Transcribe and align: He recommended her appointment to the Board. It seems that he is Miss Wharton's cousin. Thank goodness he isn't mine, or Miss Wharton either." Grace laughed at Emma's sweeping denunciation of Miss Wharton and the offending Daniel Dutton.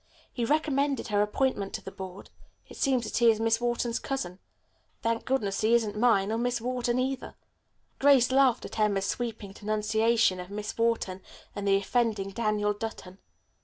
He 0.33 0.45
recommended 0.45 1.09
her 1.09 1.21
appointment 1.21 1.73
to 1.75 1.83
the 1.83 1.91
Board. 1.91 2.31
It 2.67 2.75
seems 2.75 3.03
that 3.03 3.17
he 3.17 3.29
is 3.29 3.39
Miss 3.39 3.61
Wharton's 3.61 3.99
cousin. 3.99 4.39
Thank 5.03 5.25
goodness 5.25 5.61
he 5.61 5.75
isn't 5.75 5.95
mine, 5.95 6.31
or 6.31 6.39
Miss 6.39 6.59
Wharton 6.59 6.97
either." 6.97 7.35
Grace 7.99 8.31
laughed 8.31 8.65
at 8.65 8.79
Emma's 8.79 9.05
sweeping 9.05 9.51
denunciation 9.51 10.39
of 10.39 10.49
Miss 10.49 10.75
Wharton 10.75 11.21
and 11.55 11.67
the 11.67 11.75
offending 11.77 12.31
Daniel 12.31 12.73
Dutton. 12.73 13.19